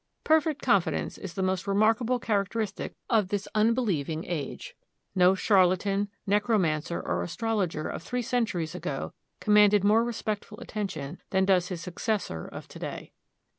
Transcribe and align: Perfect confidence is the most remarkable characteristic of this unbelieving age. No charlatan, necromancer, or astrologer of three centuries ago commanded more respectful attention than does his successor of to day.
Perfect 0.23 0.63
confidence 0.63 1.19
is 1.19 1.35
the 1.35 1.43
most 1.43 1.67
remarkable 1.67 2.17
characteristic 2.17 2.95
of 3.07 3.27
this 3.27 3.47
unbelieving 3.53 4.25
age. 4.25 4.75
No 5.13 5.35
charlatan, 5.35 6.07
necromancer, 6.25 6.99
or 6.99 7.21
astrologer 7.21 7.87
of 7.87 8.01
three 8.01 8.23
centuries 8.23 8.73
ago 8.73 9.13
commanded 9.39 9.83
more 9.83 10.03
respectful 10.03 10.59
attention 10.59 11.21
than 11.29 11.45
does 11.45 11.67
his 11.67 11.81
successor 11.81 12.47
of 12.47 12.67
to 12.69 12.79
day. 12.79 13.11